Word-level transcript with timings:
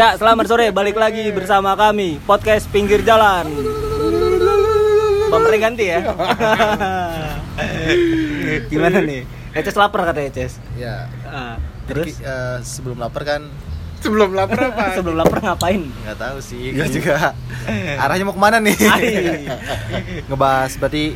Ya, 0.00 0.16
selamat 0.16 0.48
sore. 0.48 0.72
Balik 0.72 0.96
lagi 0.96 1.28
bersama 1.28 1.76
kami 1.76 2.16
podcast 2.24 2.64
pinggir 2.72 3.04
jalan. 3.04 3.44
Bumpernya 5.28 5.60
ganti 5.60 5.92
ya. 5.92 6.00
Gimana 8.72 9.04
nih? 9.04 9.28
Eces 9.52 9.76
lapar 9.76 10.08
kata 10.08 10.24
Eces. 10.24 10.56
Ya. 10.80 11.04
Ah, 11.28 11.60
Terus 11.84 12.16
terus 12.16 12.64
sebelum 12.64 12.96
lapar 12.96 13.28
kan 13.28 13.44
Sebelum 14.00 14.32
lapar 14.32 14.72
apa? 14.72 14.84
sebelum 14.96 15.20
lapar 15.20 15.44
ngapain? 15.44 15.84
nggak 15.84 16.16
tahu 16.16 16.40
sih, 16.40 16.72
gue 16.72 16.88
juga 16.88 17.36
arahnya 18.00 18.24
mau 18.24 18.32
ke 18.32 18.40
mana 18.40 18.56
nih? 18.56 18.80
Ngebahas 20.32 20.80
berarti 20.80 21.12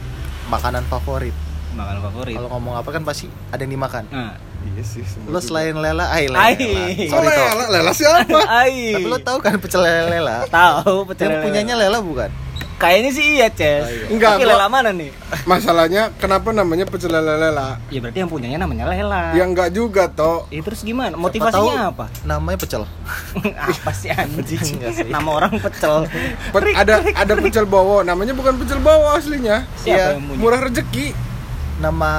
makanan 0.52 0.84
favorit. 0.92 1.32
Makanan 1.72 2.04
favorit. 2.04 2.36
Kalau 2.36 2.52
ngomong 2.52 2.76
apa 2.76 2.92
kan 2.92 3.00
pasti 3.00 3.32
ada 3.48 3.64
yang 3.64 3.80
dimakan. 3.80 4.04
Nah. 4.12 4.36
Iya 4.64 4.82
sih. 4.82 5.04
Lo 5.28 5.38
selain 5.38 5.76
lela, 5.76 6.08
ay 6.08 6.32
lela. 6.32 6.40
Ai. 6.40 7.04
Sorry 7.06 7.28
toh. 7.28 7.44
Lela, 7.52 7.64
Lela 7.68 7.92
siapa? 7.92 8.40
Ai. 8.64 8.96
Tapi 8.96 9.06
lo 9.06 9.18
tahu 9.20 9.38
kan 9.38 9.60
pecel 9.60 9.84
lele 9.84 10.18
lela? 10.18 10.48
tahu 10.48 11.04
pecel 11.04 11.28
Yang 11.28 11.44
punyanya 11.44 11.74
lela 11.76 12.00
bukan? 12.00 12.30
Kayaknya 12.74 13.10
sih 13.14 13.38
iya, 13.38 13.48
Ces. 13.54 13.86
Oh, 13.86 13.86
iya. 13.86 14.06
Enggak, 14.10 14.34
Tapi 14.34 14.44
lela 14.50 14.66
mana 14.66 14.90
nih? 14.90 15.14
Masalahnya 15.46 16.10
kenapa 16.18 16.50
namanya 16.50 16.82
pecel 16.84 17.06
lela 17.06 17.38
lela? 17.38 17.78
Ya 17.86 18.02
berarti 18.02 18.18
yang 18.18 18.28
punyanya 18.28 18.58
namanya 18.66 18.90
lela. 18.90 19.30
Ya 19.30 19.46
enggak 19.46 19.70
juga 19.70 20.10
toh. 20.10 20.50
Ya, 20.50 20.58
terus 20.58 20.82
gimana? 20.82 21.14
Motivasinya 21.14 21.94
apa? 21.94 22.10
Namanya 22.26 22.58
pecel. 22.58 22.82
apa 23.70 23.90
sih 23.94 24.10
anjing? 24.10 24.80
Enggak 24.80 24.90
sih. 24.90 25.06
Nama 25.06 25.28
orang 25.30 25.54
pecel. 25.62 26.10
Pe- 26.50 26.74
ada 26.74 26.94
ada 27.14 27.32
pecel 27.38 27.64
bowo, 27.64 28.02
namanya 28.02 28.34
bukan 28.34 28.58
pecel 28.58 28.82
bowo 28.82 29.14
aslinya. 29.14 29.62
Siapa 29.78 29.94
Iya, 29.94 30.04
yang 30.18 30.24
punya? 30.26 30.40
Murah 30.42 30.60
rezeki. 30.66 31.06
Nama, 31.76 32.10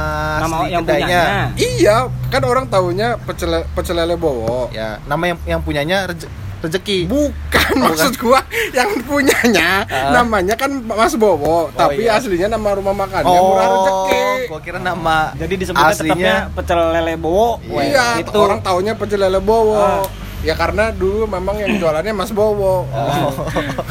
Nama 0.42 0.56
yang 0.68 0.84
kedainya. 0.84 1.22
punyanya. 1.24 1.24
Iya, 1.56 1.96
kan 2.28 2.44
orang 2.44 2.66
taunya 2.66 3.16
pecel 3.18 3.48
pecel 3.72 3.96
lele 3.96 4.16
bowo. 4.16 4.68
Ya, 4.70 5.00
nama 5.04 5.24
yang 5.26 5.38
yang 5.48 5.62
punyanya 5.62 6.08
reje- 6.08 6.28
rezeki. 6.58 7.06
Bukan 7.06 7.72
maksud 7.78 8.18
gua 8.18 8.44
yang 8.72 8.90
punyanya 9.02 9.86
Ah. 9.86 10.12
namanya 10.12 10.54
kan 10.54 10.70
Mas 10.82 11.14
Bowo, 11.14 11.72
tapi 11.72 12.04
iya. 12.04 12.18
aslinya 12.18 12.50
nama 12.50 12.74
rumah 12.74 12.92
makannya 12.92 13.32
Murah 13.32 13.68
Rezeki. 13.70 14.24
gua 14.48 14.60
kira 14.60 14.80
nama 14.80 15.32
Jadi 15.36 15.54
disebutnya 15.56 15.88
tetapnya 15.88 16.12
aslinya 16.12 16.36
pecel 16.52 16.80
lele 16.92 17.14
bowo. 17.16 17.50
Iya, 17.64 18.20
itu. 18.20 18.36
orang 18.36 18.60
taunya 18.60 18.94
pecel 18.94 19.20
lele 19.20 19.40
Bowo. 19.40 19.78
Ah. 19.78 20.04
Ya 20.46 20.54
karena 20.54 20.94
dulu 20.94 21.26
memang 21.26 21.58
yang 21.58 21.82
jualannya 21.82 22.14
Mas 22.14 22.30
Bowo. 22.30 22.86
Oh. 22.86 23.34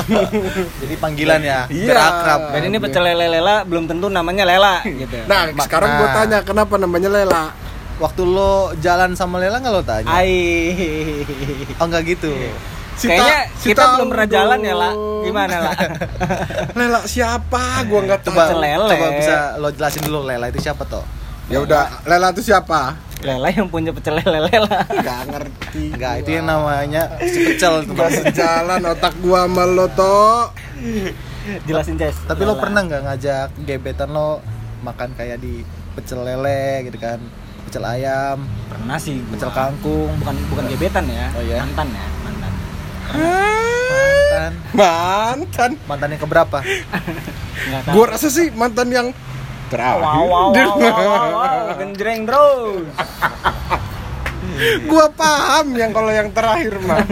Jadi 0.86 0.94
panggilan 0.96 1.42
ya, 1.42 1.66
Iya. 1.66 1.90
biar 1.90 1.98
akrab. 1.98 2.40
Dan 2.54 2.62
ini 2.70 2.78
pecel 2.78 3.02
lele 3.02 3.26
lela 3.26 3.66
belum 3.66 3.90
tentu 3.90 4.06
namanya 4.06 4.46
lela 4.46 4.78
gitu. 4.86 5.18
Nah, 5.26 5.50
sekarang 5.58 5.98
gua 5.98 6.06
nah. 6.06 6.14
tanya 6.14 6.38
kenapa 6.40 6.78
namanya 6.78 7.10
Lela? 7.10 7.44
Waktu 7.94 8.22
lo 8.22 8.70
jalan 8.78 9.14
sama 9.14 9.38
Lela 9.38 9.58
nggak 9.58 9.74
lo 9.74 9.82
tanya? 9.82 10.06
Ai. 10.10 11.26
Oh 11.78 11.86
nggak 11.86 12.02
gitu. 12.08 12.30
Si 12.94 13.10
Kayaknya 13.10 13.38
Ta- 13.42 13.46
si 13.58 13.66
kita 13.74 13.82
belum 13.98 14.08
pernah 14.14 14.28
jalan 14.30 14.58
ya, 14.62 14.74
La. 14.74 14.90
dong. 14.94 15.26
Gimana, 15.26 15.54
La? 15.58 15.72
Lela 16.78 17.00
siapa? 17.04 17.82
Gua 17.86 18.00
nggak 18.02 18.20
tahu. 18.22 18.30
Coba, 18.30 18.42
Pecel 18.46 18.60
lele. 18.62 18.90
coba 18.94 19.06
bisa 19.14 19.36
lo 19.58 19.68
jelasin 19.74 20.02
dulu 20.06 20.18
Lela 20.22 20.46
itu 20.46 20.58
siapa 20.62 20.86
toh? 20.86 21.02
Ya 21.52 21.58
udah, 21.60 21.84
Lela 22.08 22.32
itu 22.32 22.40
siapa? 22.40 22.96
Lela 23.20 23.48
yang 23.52 23.68
punya 23.68 23.92
pecel 23.92 24.20
lele 24.20 24.48
lela. 24.48 24.80
Gak 24.84 25.20
ngerti. 25.28 25.96
Enggak, 25.96 26.14
itu 26.24 26.30
yang 26.40 26.46
namanya 26.48 27.02
si 27.24 27.40
pecel 27.52 27.84
itu. 27.84 27.92
Sejalan 27.96 28.80
otak 28.84 29.16
gua 29.20 29.48
sama 29.48 29.64
lo 29.64 29.86
toh. 29.92 30.52
Jelasin, 31.68 31.96
Ces. 32.00 32.16
Tapi 32.24 32.44
lo 32.44 32.56
pernah 32.56 32.84
nggak 32.84 33.02
ngajak 33.04 33.48
gebetan 33.64 34.12
lo 34.12 34.40
makan 34.84 35.12
kayak 35.16 35.40
di 35.40 35.64
pecel 35.96 36.24
lele 36.24 36.88
gitu 36.88 36.96
kan? 37.00 37.20
Pecel 37.68 37.84
ayam, 37.84 38.44
Pernah 38.68 38.96
sih 39.00 39.20
gua. 39.24 39.32
pecel 39.36 39.50
kangkung, 39.52 40.12
bukan 40.20 40.36
bukan 40.52 40.64
gebetan 40.68 41.04
ya. 41.08 41.28
Oh, 41.32 41.40
iya? 41.44 41.64
Mantan 41.64 41.88
ya, 41.92 42.06
mantan. 42.24 42.52
mantan. 43.08 44.52
Mantan. 44.76 45.70
Mantan 45.88 46.08
yang 46.12 46.22
keberapa? 46.24 46.58
Enggak 47.68 47.82
tahu. 47.88 47.94
Gua 47.96 48.04
rasa 48.12 48.28
sih 48.28 48.52
mantan 48.52 48.88
yang 48.92 49.08
terakhir. 49.74 50.02
Wow, 50.02 50.24
wow, 50.24 50.48
wow, 50.50 50.50
wow, 50.54 50.78
wow, 50.78 51.30
wow. 51.34 51.74
genjreng 51.78 52.20
terus. 52.22 52.86
Gua 54.86 55.10
paham 55.10 55.74
yang 55.74 55.90
kalau 55.90 56.14
yang 56.14 56.30
terakhir 56.30 56.78
mah. 56.78 57.02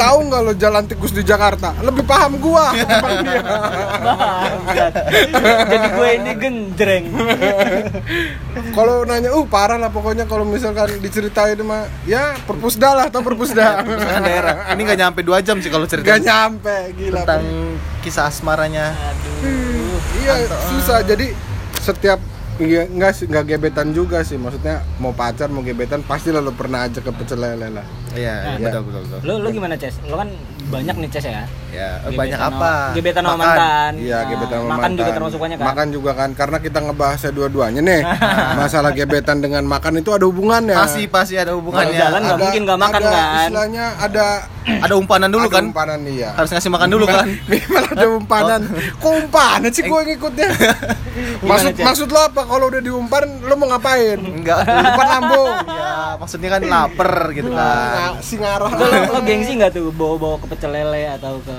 Tahu 0.00 0.28
nggak 0.28 0.40
lo 0.44 0.52
jalan 0.56 0.84
tikus 0.88 1.12
di 1.12 1.20
Jakarta? 1.20 1.76
Lebih 1.84 2.04
paham 2.08 2.40
gua. 2.40 2.72
Jadi 5.68 5.86
gue 5.92 6.08
ini 6.16 6.32
genjreng. 6.36 7.04
Kalau 8.72 9.04
nanya, 9.08 9.32
uh 9.32 9.44
parah 9.44 9.76
lah 9.76 9.92
pokoknya 9.92 10.24
kalau 10.28 10.44
misalkan 10.44 11.00
diceritain 11.00 11.60
mah, 11.64 11.88
ya 12.08 12.36
perpusda 12.44 12.96
lah 12.96 13.04
atau 13.08 13.20
perpusda. 13.20 13.84
Daerah. 14.26 14.72
Ini 14.72 14.80
nggak 14.84 15.00
nyampe 15.00 15.20
dua 15.20 15.44
jam 15.44 15.60
sih 15.60 15.68
kalau 15.72 15.84
cerita 15.88 16.16
Gak 16.16 16.24
nyampe, 16.24 16.96
gila. 16.96 17.24
tentang 17.24 17.44
kisah 18.00 18.28
asmaranya. 18.28 18.92
Aduh. 18.92 19.96
Iya 20.24 20.48
susah. 20.72 21.00
Jadi 21.04 21.55
setiap 21.86 22.18
Iya, 22.56 22.88
enggak 22.88 23.28
enggak 23.28 23.44
gebetan 23.52 23.92
juga 23.92 24.24
sih. 24.24 24.40
Maksudnya 24.40 24.80
mau 24.96 25.12
pacar, 25.12 25.52
mau 25.52 25.60
gebetan, 25.60 26.00
pasti 26.00 26.32
lo 26.32 26.40
pernah 26.56 26.88
aja 26.88 27.04
ke 27.04 27.12
pecel 27.12 27.36
lele 27.36 27.68
lah. 27.68 27.84
Iya, 28.16 28.34
Iya. 28.54 28.66
betul 28.66 28.82
betul 28.82 29.02
betul. 29.04 29.18
Lu 29.22 29.34
lu 29.38 29.48
gimana, 29.50 29.74
Ces? 29.74 29.94
Lu 30.02 30.16
kan 30.16 30.28
banyak 30.66 30.96
nih, 30.96 31.08
Ces 31.08 31.24
ya. 31.24 31.44
Ya, 31.68 32.00
Gebetan 32.00 32.16
banyak 32.16 32.40
apa? 32.40 32.72
Gebetan 32.90 33.22
sama 33.22 33.36
mantan. 33.36 33.92
Iya, 33.96 34.16
Nah, 34.16 34.24
gebetan 34.26 34.56
sama 34.56 34.68
Makan 34.70 34.90
juga 34.90 35.02
mantan. 35.02 35.14
termasuk 35.14 35.38
banyak 35.38 35.56
kan? 35.56 35.66
Makan 35.66 35.86
juga 35.90 36.10
kan, 36.12 36.30
karena 36.32 36.58
kita 36.58 36.78
ngebahasnya 36.80 37.30
dua-duanya 37.30 37.80
nih. 37.82 38.00
Masalah 38.58 38.90
gebetan 38.90 39.38
dengan 39.38 39.62
makan 39.62 39.92
itu 39.96 40.10
ada 40.10 40.24
hubungannya. 40.24 40.72
Pasti 40.74 41.04
pasti 41.06 41.34
ada 41.36 41.52
hubungannya. 41.52 41.92
Kalau 41.92 42.00
jalan 42.00 42.20
nggak 42.22 42.38
mungkin 42.40 42.60
nggak 42.64 42.80
makan 42.80 43.00
ada 43.00 43.12
kan? 43.12 43.36
Istilahnya 43.44 43.84
ada 44.00 44.26
Ada 44.66 44.94
umpanan 44.98 45.30
dulu 45.30 45.46
ada 45.46 45.54
kan? 45.54 45.64
Umpanan 45.70 46.00
iya. 46.10 46.34
Harus 46.34 46.50
ngasih 46.50 46.70
makan 46.74 46.88
dulu 46.90 47.06
kan? 47.06 47.22
Minimal 47.52 47.84
ada 47.86 48.06
umpanan. 48.10 48.60
Kok 48.98 49.12
umpanan 49.22 49.70
sih 49.70 49.86
gue 49.86 50.00
ngikutnya? 50.10 50.48
maksud 51.46 51.70
Cek? 51.72 51.84
maksud 51.86 52.08
lo 52.10 52.20
apa 52.20 52.42
kalau 52.42 52.66
udah 52.66 52.82
diumpan 52.82 53.24
lo 53.42 53.54
mau 53.54 53.70
ngapain? 53.70 54.18
Enggak. 54.18 54.66
Umpan 54.66 55.06
lambung. 55.08 55.54
Ya, 55.66 55.90
maksudnya 56.18 56.48
kan 56.50 56.62
lapar 56.64 57.12
gitu 57.30 57.46
kan. 57.48 58.05
Nah, 58.08 58.20
si 58.20 58.34
ngarah. 58.36 58.70
Lu, 58.70 58.84
lu, 58.84 59.00
lu 59.10 59.20
gengsi 59.22 59.52
nggak 59.54 59.72
tuh 59.72 59.90
bawa-bawa 59.90 60.36
ke 60.38 60.46
pecel 60.48 60.70
lele 60.70 61.02
atau 61.10 61.40
ke 61.40 61.56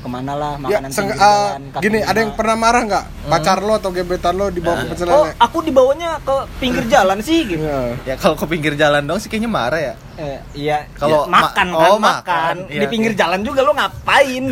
ke 0.00 0.08
mana 0.08 0.32
lah 0.32 0.56
Ya, 0.56 0.80
makanan 0.80 0.88
seng- 0.88 1.12
pinggir 1.12 1.20
ah, 1.20 1.60
jalan, 1.60 1.62
gini, 1.76 1.98
ada 2.00 2.18
yang 2.18 2.32
pernah 2.32 2.56
marah 2.56 2.82
nggak? 2.82 3.04
Pacar 3.26 3.60
lo 3.60 3.76
atau 3.76 3.90
gebetan 3.90 4.32
lo 4.32 4.48
dibawa 4.48 4.80
ke 4.80 4.86
pecel 4.88 5.06
Oh, 5.06 5.28
lele? 5.28 5.36
aku 5.36 5.58
dibawanya 5.60 6.16
ke 6.18 6.32
pinggir 6.56 6.88
jalan 6.88 7.20
sih 7.20 7.44
gitu. 7.46 7.60
Iya. 7.60 8.00
Ya 8.06 8.14
kalau 8.16 8.32
ke 8.32 8.46
pinggir 8.46 8.74
jalan 8.74 9.04
dong 9.04 9.20
sih 9.20 9.28
kayaknya 9.28 9.50
marah 9.50 9.76
ya. 9.78 9.94
Eh, 10.16 10.40
iya, 10.56 10.88
Kalau 10.94 11.24
ya, 11.24 11.28
makan 11.28 11.66
ma- 11.68 11.76
kan, 11.76 11.90
oh, 11.90 11.98
makan. 11.98 12.00
makan. 12.00 12.54
Iya, 12.66 12.80
Di 12.80 12.86
pinggir 12.88 13.12
oke. 13.12 13.18
jalan 13.18 13.40
juga 13.40 13.60
lo 13.60 13.72
ngapain? 13.72 14.44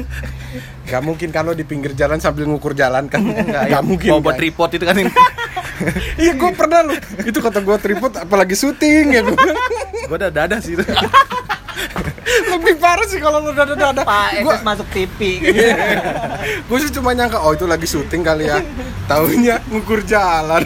Gak 0.85 1.03
mungkin 1.03 1.29
kalau 1.29 1.53
di 1.53 1.61
pinggir 1.63 1.93
jalan 1.93 2.17
sambil 2.19 2.45
ngukur 2.45 2.73
jalan 2.73 3.05
kan? 3.07 3.21
Enggak, 3.25 3.65
Gak 3.65 3.73
ya, 3.73 3.81
mungkin. 3.81 4.09
Bawa 4.11 4.21
buat 4.23 4.37
tripod 4.37 4.71
itu 4.71 4.85
kan. 4.85 4.97
Iya, 6.19 6.35
gue 6.35 6.51
pernah 6.53 6.83
lo. 6.83 6.93
Itu 7.23 7.39
kata 7.39 7.63
gue 7.63 7.77
tripod, 7.79 8.11
apalagi 8.19 8.53
syuting 8.53 9.15
ya. 9.15 9.23
Gua 10.09 10.17
udah 10.17 10.33
dada 10.33 10.57
sih 10.59 10.73
itu. 10.73 10.85
Lebih 12.49 12.75
parah 12.81 13.07
sih 13.07 13.21
kalau 13.21 13.45
lo 13.45 13.53
dada-dada. 13.53 14.03
Pak 14.05 14.43
Gue 14.43 14.53
Etes 14.53 14.65
masuk 14.65 14.89
TV 14.89 15.19
gitu. 15.41 15.63
gue 16.69 16.79
sih 16.81 16.91
cuma 16.93 17.13
nyangka, 17.13 17.41
oh 17.41 17.53
itu 17.53 17.65
lagi 17.69 17.87
syuting 17.89 18.25
kali 18.25 18.49
ya. 18.49 18.61
Tahunya 19.09 19.69
ngukur 19.73 20.05
jalan. 20.05 20.65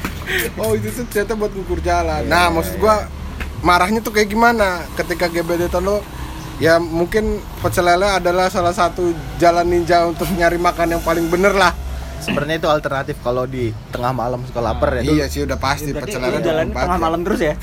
oh 0.60 0.72
itu 0.74 0.88
tuh 0.94 1.04
ternyata 1.10 1.34
buat 1.38 1.52
ngukur 1.54 1.82
jalan. 1.82 2.26
Nah, 2.26 2.50
maksud 2.50 2.78
gue 2.78 2.96
marahnya 3.62 4.02
tuh 4.02 4.14
kayak 4.14 4.30
gimana 4.30 4.82
ketika 4.98 5.30
gebetan 5.30 5.86
lo 5.86 6.02
ya 6.58 6.82
mungkin 6.82 7.38
pecel 7.62 7.86
lele 7.86 8.06
adalah 8.06 8.50
salah 8.50 8.74
satu 8.74 9.14
jalan 9.38 9.66
ninja 9.66 10.02
untuk 10.06 10.26
nyari 10.34 10.58
makan 10.58 10.98
yang 10.98 11.02
paling 11.02 11.30
bener 11.30 11.54
lah 11.54 11.70
Sebenarnya 12.22 12.62
itu 12.62 12.70
alternatif 12.70 13.18
kalau 13.18 13.50
di 13.50 13.74
tengah 13.90 14.14
malam 14.14 14.46
suka 14.46 14.62
lapar 14.62 14.98
ya. 14.98 15.02
iya 15.02 15.26
sih 15.26 15.42
udah 15.42 15.58
pasti 15.58 15.90
Berarti 15.90 16.14
pecel 16.14 16.20
lele 16.22 16.38
jalan 16.38 16.70
tengah 16.70 16.98
malam 16.98 17.26
terus 17.26 17.40
ya? 17.42 17.54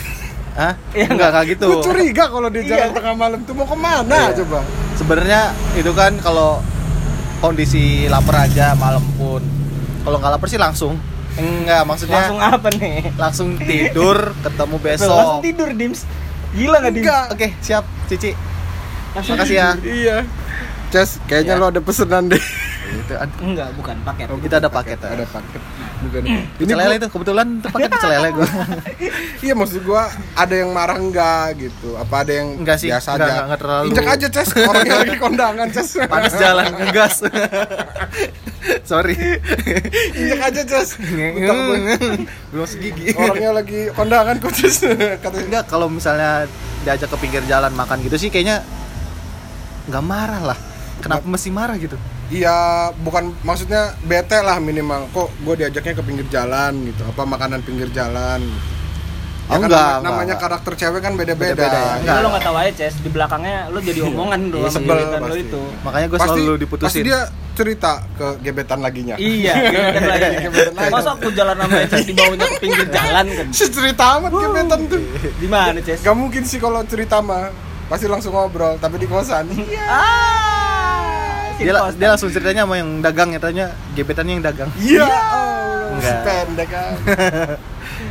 Hah? 0.60 0.74
Iya, 0.92 1.08
enggak 1.10 1.30
enggak 1.32 1.46
gitu. 1.50 1.66
gue 1.70 1.80
curiga 1.82 2.24
kalau 2.28 2.48
dia 2.48 2.64
jalan 2.66 2.80
Iya. 2.84 2.88
tengah 2.94 3.16
malam 3.16 3.40
tuh 3.42 3.54
mau 3.54 3.64
ke 3.64 3.78
mana 3.78 4.18
Iya. 4.28 4.36
coba 4.38 4.60
Sebenarnya 4.94 5.42
itu 5.74 5.92
kan 5.94 6.12
kalau 6.20 6.60
kondisi 7.38 7.84
lapar 8.06 8.44
aja 8.44 8.76
malam 8.76 9.00
pun. 9.16 9.40
Kalau 10.00 10.18
nggak 10.18 10.32
lapar 10.34 10.48
sih 10.48 10.58
langsung. 10.58 11.00
Enggak, 11.34 11.88
maksudnya 11.88 12.20
Langsung 12.20 12.40
apa 12.42 12.68
nih? 12.74 13.00
langsung 13.16 13.48
tidur, 13.70 14.36
ketemu 14.38 14.76
Langsung 14.76 14.84
besok. 14.84 15.40
tidur, 15.40 15.70
Dims. 15.72 16.04
Gila 16.52 16.76
nggak 16.78 16.92
Dims? 16.92 17.04
enggak 17.06 17.24
Oke, 17.32 17.48
siap, 17.60 17.84
Cici. 18.06 18.32
Langsung 19.10 19.34
Makasih 19.34 19.56
ya. 19.56 19.70
iya 19.82 20.18
Ces, 20.90 21.22
kayaknya 21.24 21.56
Iya. 21.56 21.62
lo 21.62 21.70
ada 21.70 21.80
pesenan 21.80 22.28
deh 22.28 22.44
Itu 22.80 23.14
ad- 23.14 23.40
Enggak, 23.40 23.70
bukan 23.74 23.96
paket. 24.02 24.28
itu 24.32 24.56
ada 24.56 24.68
paket. 24.68 24.98
ada 25.00 25.26
paket 25.26 25.62
bukan 26.00 26.24
Pecel 26.56 26.78
lele 26.80 26.96
itu 26.96 27.08
kebetulan 27.08 27.60
itu 27.60 27.68
paket 27.70 27.90
pecel 27.90 28.10
lele 28.10 28.30
gua. 28.32 28.48
iya 29.44 29.52
maksud 29.52 29.84
gua 29.84 30.08
ada 30.34 30.56
yang 30.56 30.72
marah 30.72 30.96
enggak 30.96 31.60
gitu 31.60 31.94
apa 31.94 32.24
ada 32.24 32.32
yang 32.34 32.56
Enggak 32.56 32.78
sih, 32.78 32.88
biasa 32.88 33.10
enggak, 33.10 33.20
aja 33.20 33.28
enggak, 33.30 33.44
enggak 33.44 33.60
terlalu. 33.60 33.86
injek 33.90 34.08
aja 34.08 34.28
Ces 34.32 34.50
orangnya 34.58 34.96
lagi 34.98 35.16
kondangan 35.18 35.68
Ces 35.70 35.90
Panas 36.02 36.34
jalan 36.34 36.66
ngegas. 36.74 37.16
Sorry. 38.86 39.16
injek 40.14 40.40
aja 40.42 40.62
Ces 40.64 40.90
gue- 40.96 42.26
Belum 42.50 42.66
segigi. 42.66 43.12
orangnya 43.14 43.52
lagi 43.54 43.80
kondangan 43.92 44.36
kok 44.38 44.54
Ces 44.54 44.80
katanya 45.20 45.46
Enggak, 45.46 45.64
kalau 45.68 45.88
misalnya 45.88 46.48
diajak 46.80 47.10
ke 47.10 47.18
pinggir 47.20 47.44
jalan 47.44 47.72
makan 47.72 48.00
gitu 48.02 48.16
sih 48.16 48.30
kayaknya 48.30 48.64
nggak 49.86 50.00
marah 50.02 50.42
lah 50.46 50.60
kenapa 51.00 51.24
mesti 51.24 51.50
marah 51.50 51.76
gitu 51.76 51.98
Iya, 52.30 52.54
bukan 52.96 53.34
maksudnya 53.42 53.98
bete 54.02 54.38
lah 54.38 54.60
minimal. 54.60 55.10
Kok 55.10 55.34
gue 55.42 55.56
diajaknya 55.58 55.98
ke 55.98 56.04
pinggir 56.04 56.30
jalan 56.30 56.78
gitu, 56.86 57.02
apa 57.04 57.26
makanan 57.26 57.66
pinggir 57.66 57.90
jalan. 57.90 58.38
Oh, 59.50 59.58
kan 59.58 59.66
enggak, 59.66 59.74
nama- 59.74 59.90
enggak, 59.90 60.06
namanya 60.06 60.26
enggak. 60.30 60.42
karakter 60.46 60.74
cewek 60.78 61.02
kan 61.02 61.14
beda-beda. 61.16 61.58
Beda-beda 61.58 61.74
ya? 61.74 61.82
Iya. 61.82 61.94
Enggak. 61.98 62.16
lo 62.16 62.28
nggak 62.30 62.44
tahu 62.46 62.56
aja 62.56 62.72
Ces 62.78 62.96
di 62.96 63.10
belakangnya 63.10 63.58
lo 63.68 63.80
jadi 63.82 64.00
omongan 64.06 64.42
doang 64.48 64.62
Iya, 64.62 64.70
sebel 64.72 64.94
gebetan 65.00 65.20
lo 65.20 65.26
pasti. 65.26 65.42
itu 65.42 65.62
makanya 65.82 66.06
gue 66.06 66.14
pasti, 66.16 66.30
selalu 66.30 66.46
pasti 66.46 66.62
diputusin 66.62 67.02
dia 67.02 67.20
cerita 67.52 67.92
ke 68.14 68.28
gebetan 68.40 68.80
laginya. 68.80 69.16
iya 69.18 69.54
gebetan 69.74 70.04
lagi 70.06 70.28
Gebetan 70.46 70.74
lagi. 70.78 70.92
masa 70.94 71.10
aku 71.12 71.28
jalan 71.34 71.56
sama 71.58 71.78
Ces 71.84 72.06
dibawanya 72.06 72.46
ke 72.46 72.58
pinggir 72.62 72.88
jalan 72.88 73.26
kan 73.28 73.48
Si 73.58 73.66
cerita 73.68 74.04
amat 74.16 74.32
gebetan 74.32 74.80
tuh. 74.86 75.02
di 75.34 75.48
mana 75.50 75.80
Ces 75.82 75.98
Gak 76.00 76.14
mungkin 76.14 76.46
sih 76.46 76.62
kalau 76.62 76.86
cerita 76.86 77.18
mah 77.18 77.50
pasti 77.90 78.06
langsung 78.06 78.30
ngobrol, 78.32 78.78
tapi 78.78 79.02
di 79.02 79.10
kosan. 79.10 79.50
ah 79.82 80.39
dia, 81.60 81.74
dia 81.76 82.08
langsung 82.16 82.32
ceritanya 82.32 82.64
sama 82.64 82.76
yang 82.80 82.90
dagang 83.04 83.30
nyatanya 83.36 83.66
gebetannya 83.94 84.34
yang 84.40 84.46
dagang 84.46 84.70
Iya. 84.80 85.08
Oh, 86.00 86.02
si 86.02 86.08
Enggak. 86.10 86.24
pendek 86.26 86.68
kan. 86.70 86.92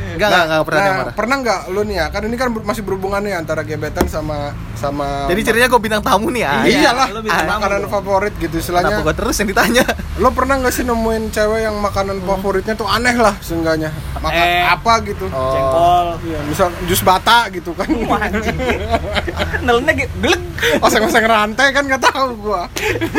enggak 0.09 0.27
enggak 0.27 0.43
enggak 0.43 0.61
pernah 0.61 0.81
dia 0.81 0.91
marah 0.91 1.13
pernah 1.15 1.35
nggak 1.39 1.59
lu 1.69 1.81
nih 1.81 1.95
ya? 1.95 2.05
Kan 2.09 2.21
ini 2.23 2.35
kan 2.35 2.47
masih 2.51 2.81
berhubungan 2.81 3.21
nih 3.21 3.33
antara 3.33 3.61
gebetan 3.61 4.05
sama 4.05 4.51
sama 4.75 5.25
jadi 5.25 5.41
ceritanya 5.41 5.69
gue 5.69 5.81
bintang 5.81 6.01
tamu 6.01 6.27
nih 6.29 6.43
ah 6.43 6.61
Iya, 6.61 6.79
iyalah 6.83 7.07
lu 7.09 7.19
bintang 7.21 7.41
tamu 7.41 7.55
makanan 7.57 7.79
dong. 7.79 7.91
favorit 7.91 8.33
gitu 8.33 8.51
kenapa 8.51 8.59
istilahnya 8.59 8.95
gue 9.01 9.15
terus 9.15 9.35
yang 9.35 9.49
ditanya 9.49 9.83
lo 10.17 10.29
pernah 10.29 10.55
nggak 10.57 10.71
sih 10.71 10.83
nemuin 10.83 11.23
cewek 11.29 11.59
yang 11.61 11.75
makanan 11.77 12.17
favoritnya 12.21 12.73
tuh 12.75 12.85
aneh 12.85 13.15
lah 13.15 13.33
seenggaknya 13.39 13.89
makan 14.15 14.43
Eh. 14.45 14.63
apa 14.67 14.93
gitu 15.03 15.25
Oh. 15.29 15.51
jengkol 15.51 16.07
Iya, 16.21 16.39
misal 16.43 16.67
jus 16.83 17.01
bata 17.01 17.37
gitu 17.49 17.71
kan 17.71 17.87
Wah, 18.03 18.19
anjing. 18.21 18.57
nelennya 19.65 19.93
gitu 19.97 20.13
gelek 20.21 20.41
oseng-oseng 20.79 21.23
rantai 21.23 21.71
kan 21.71 21.83
nggak 21.83 22.03
tahu 22.03 22.27
gua 22.39 22.67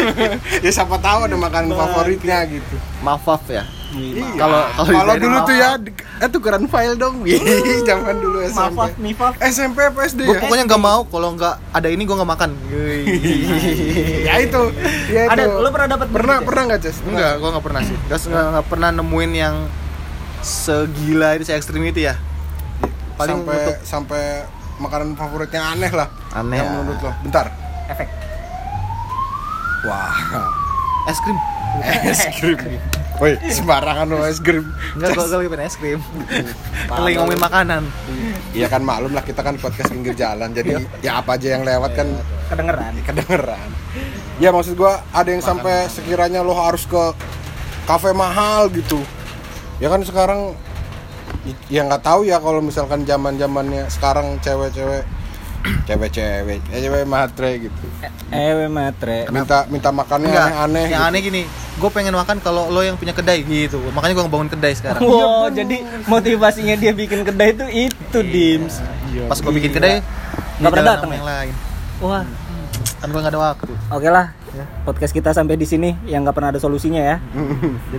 ya 0.65 0.71
siapa 0.71 0.97
tahu 0.97 1.25
ada 1.25 1.37
makanan 1.37 1.73
favoritnya 1.73 2.45
gitu 2.47 2.77
maaf 3.01 3.25
maaf 3.25 3.45
ya 3.47 3.63
Iya. 3.63 3.80
Kalau- 3.91 4.69
kalau 4.71 4.91
kalau 5.03 5.15
dulu 5.19 5.37
tuh 5.43 5.55
ya 5.59 5.75
eh 6.23 6.29
tukeran 6.31 6.65
file 6.71 6.95
dong. 6.95 7.27
Wih, 7.27 7.41
zaman 7.89 8.15
dulu 8.23 8.39
SMP 8.47 8.81
mifaf. 9.03 9.35
SMP 9.43 9.79
apa 9.83 10.07
SD 10.07 10.31
gue 10.31 10.37
ya? 10.37 10.41
pokoknya 10.47 10.65
nggak 10.71 10.83
mau 10.83 11.01
kalau 11.11 11.35
nggak 11.35 11.55
ada 11.75 11.89
ini 11.91 12.03
gue 12.07 12.17
nggak 12.17 12.31
makan. 12.31 12.51
Ya 14.31 14.35
itu. 14.39 14.63
Ya 15.11 15.27
Ada, 15.27 15.43
lo 15.49 15.69
pernah 15.75 15.89
dapat 15.99 16.09
pernah 16.13 16.37
pernah 16.45 16.63
nggak 16.71 16.81
Ces? 16.87 17.03
Enggak 17.03 17.43
gue 17.43 17.49
nggak 17.51 17.65
pernah 17.65 17.81
sih. 17.83 17.97
Nggak 18.07 18.21
nggak 18.31 18.47
nggak 18.55 18.67
pernah 18.71 18.91
nemuin 18.95 19.33
yang 19.35 19.55
segila 20.41 21.35
itu 21.35 21.45
se 21.51 21.53
ekstrim 21.59 21.83
itu 21.83 22.07
ya? 22.07 22.15
Paling 23.19 23.43
sampai 23.43 23.57
untuk 23.59 23.77
sampai 23.83 24.23
makanan 24.81 25.09
favoritnya 25.19 25.63
aneh 25.75 25.93
lah. 25.93 26.09
Aneh, 26.33 26.63
yang 26.63 26.69
ah. 26.69 26.77
menurut 26.85 27.01
lo. 27.03 27.13
Bentar. 27.27 27.47
Efek. 27.91 28.09
Wah. 29.89 30.15
Es 31.11 31.19
krim. 31.19 31.39
Es 32.13 32.21
krim 32.39 32.90
Woi, 33.21 33.37
sembarangan 33.53 34.09
lo 34.09 34.25
es 34.25 34.41
krim. 34.41 34.65
enggak 34.97 35.13
gue 35.13 35.25
lagi 35.29 35.49
pengen 35.53 35.69
es 35.69 35.77
krim 35.77 36.01
lagi 36.89 37.15
ngomongin 37.21 37.43
makanan 37.45 37.83
Iya 38.51 38.67
kan 38.67 38.83
maklum 38.83 39.13
lah 39.13 39.23
kita 39.23 39.47
kan 39.47 39.55
podcast 39.63 39.95
pinggir 39.95 40.17
jalan. 40.19 40.51
Jadi 40.51 40.75
ya 41.07 41.23
apa 41.23 41.39
aja 41.39 41.55
yang 41.55 41.63
lewat 41.63 41.95
kan 41.95 42.09
kedengeran 42.51 42.99
kedengeran. 43.07 43.69
Ya 44.43 44.51
maksud 44.51 44.75
gua 44.75 45.05
ada 45.15 45.31
yang 45.31 45.45
sampai 45.45 45.87
sekiranya 45.87 46.43
lo 46.43 46.57
harus 46.57 46.83
ke 46.89 47.15
kafe 47.87 48.11
mahal 48.11 48.67
gitu. 48.75 48.99
Ya 49.79 49.87
kan 49.87 50.03
sekarang 50.03 50.59
ya 51.71 51.87
nggak 51.87 52.03
tahu 52.03 52.27
ya 52.27 52.43
kalau 52.43 52.59
misalkan 52.59 53.07
zaman 53.07 53.39
zamannya 53.39 53.87
sekarang 53.87 54.43
cewek-cewek 54.43 55.07
cewek-cewek 55.89 56.61
eh, 56.71 56.81
cewek 56.81 57.05
matre 57.07 57.51
gitu. 57.69 57.85
Ewe 58.31 58.67
matre. 58.71 59.27
Minta 59.29 59.67
minta 59.67 59.91
makannya 59.91 60.29
enggak 60.31 60.47
aneh-aneh 60.47 60.85
yang 60.87 61.03
gitu. 61.03 61.09
aneh 61.11 61.21
gini 61.23 61.43
gue 61.81 61.91
pengen 61.91 62.13
makan 62.13 62.45
kalau 62.45 62.69
lo 62.69 62.81
yang 62.85 62.95
punya 63.01 63.17
kedai 63.17 63.41
gitu. 63.43 63.81
Makanya 63.93 64.13
gue 64.15 64.25
ngebangun 64.29 64.51
kedai 64.53 64.73
sekarang. 64.77 65.01
Wow 65.03 65.49
jadi 65.51 65.83
motivasinya 66.07 66.75
dia 66.77 66.93
bikin 66.95 67.25
kedai 67.25 67.57
itu 67.57 67.67
itu 67.91 68.19
dims. 68.23 68.79
pas 69.27 69.35
gue 69.43 69.53
bikin 69.53 69.75
kedai 69.75 69.99
Nggak 70.63 70.71
pernah 70.71 70.87
datang 70.95 71.11
sama 71.11 71.15
ya? 71.15 71.19
yang 71.19 71.29
lain. 71.29 71.55
Wah 72.05 72.25
kan 73.01 73.09
gue 73.09 73.21
nggak 73.21 73.33
ada 73.35 73.41
waktu. 73.41 73.73
Oke 73.91 74.09
lah 74.13 74.27
podcast 74.85 75.13
kita 75.15 75.31
sampai 75.33 75.57
di 75.57 75.67
sini. 75.67 75.91
Yang 76.07 76.21
nggak 76.29 76.37
pernah 76.37 76.51
ada 76.53 76.61
solusinya 76.61 77.03
ya. 77.03 77.17
Jadi 77.93 77.99